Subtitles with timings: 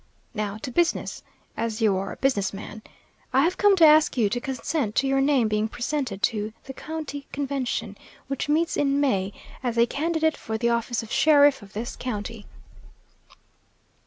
[0.33, 1.21] "Now to business,
[1.55, 2.81] as you are a business man.
[3.31, 6.73] I have come to ask you to consent to your name being presented to the
[6.73, 11.73] county convention, which meets in May, as a candidate for the office of sheriff of
[11.73, 12.47] this county."